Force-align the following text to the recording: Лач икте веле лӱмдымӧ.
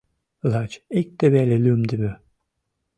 Лач 0.51 0.71
икте 0.99 1.25
веле 1.33 1.57
лӱмдымӧ. 1.63 2.11